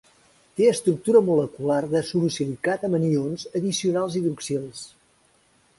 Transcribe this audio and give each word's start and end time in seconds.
Té 0.59 0.69
estructura 0.69 1.21
molecular 1.27 1.77
de 1.91 2.01
sorosilicat 2.13 2.89
amb 2.89 3.01
anions 3.01 3.47
addicionals 3.61 4.21
hidroxils. 4.23 4.83